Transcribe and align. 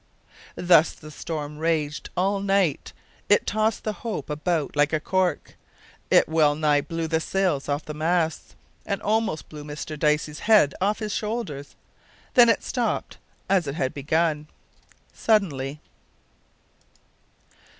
Thus 0.55 0.93
the 0.93 1.11
storm 1.11 1.59
raged 1.59 2.09
all 2.17 2.39
that 2.39 2.45
night. 2.47 2.91
It 3.29 3.45
tossed 3.45 3.83
the 3.83 3.93
Hope 3.93 4.31
about 4.31 4.75
like 4.75 4.93
a 4.93 4.99
cork; 4.99 5.53
it 6.09 6.27
well 6.27 6.55
nigh 6.55 6.81
blew 6.81 7.07
the 7.07 7.19
sails 7.19 7.69
off 7.69 7.85
the 7.85 7.93
masts, 7.93 8.55
and 8.83 8.99
almost 9.03 9.47
blew 9.47 9.63
Mr 9.63 9.99
Dicey's 9.99 10.39
head 10.39 10.73
off 10.81 10.97
his 10.97 11.13
shoulders! 11.13 11.75
then 12.33 12.49
it 12.49 12.63
stopped 12.63 13.19
as 13.47 13.67
it 13.67 13.75
had 13.75 13.93
begun 13.93 14.47
suddenly. 15.13 15.79